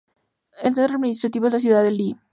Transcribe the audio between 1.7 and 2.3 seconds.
de Leh.